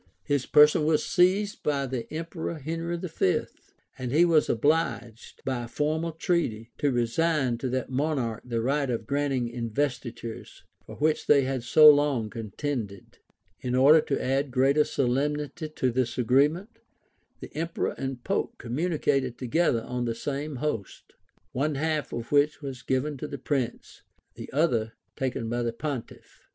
His 0.23 0.47
person 0.47 0.83
was 0.85 1.05
seized 1.05 1.61
by 1.61 1.85
the 1.85 2.11
emperor 2.11 2.55
Henry 2.55 2.97
V., 2.97 3.41
and 3.99 4.11
he 4.11 4.25
was 4.25 4.49
obliged, 4.49 5.43
by 5.45 5.61
a 5.65 5.67
formal 5.67 6.11
treaty, 6.13 6.71
to 6.79 6.91
resign 6.91 7.59
to 7.59 7.69
that 7.69 7.91
monarch 7.91 8.41
the 8.43 8.61
right 8.61 8.89
of 8.89 9.05
granting 9.05 9.47
investitures, 9.47 10.63
for 10.87 10.95
which 10.95 11.27
they 11.27 11.43
had 11.43 11.61
so 11.61 11.87
long 11.87 12.31
contended.[*] 12.31 13.19
In 13.59 13.75
order 13.75 14.01
to 14.01 14.19
add 14.19 14.49
greater 14.49 14.85
solemnity 14.85 15.69
to 15.69 15.91
this 15.91 16.17
agreement, 16.17 16.79
the 17.39 17.55
emperor 17.55 17.93
and 17.95 18.23
pope 18.23 18.57
communicated 18.57 19.37
together 19.37 19.83
on 19.83 20.05
the 20.05 20.15
same 20.15 20.55
host; 20.55 21.13
one 21.51 21.75
half 21.75 22.11
of 22.11 22.31
which 22.31 22.59
was 22.59 22.81
given 22.81 23.17
to 23.17 23.27
the 23.27 23.37
prince, 23.37 24.01
the 24.33 24.51
other 24.51 24.93
taken 25.15 25.47
by 25.47 25.61
the 25.61 25.71
pontiff. 25.71 26.47